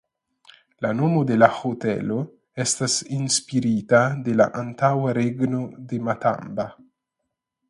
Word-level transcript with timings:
La 0.85 0.89
nomo 1.01 1.19
de 1.31 1.35
la 1.41 1.49
hotelo 1.57 2.17
estas 2.65 2.95
inspirita 3.19 4.01
de 4.29 4.37
la 4.41 4.49
antaŭa 4.63 5.15
regno 5.21 5.63
de 5.93 6.05
Matamba. 6.11 6.69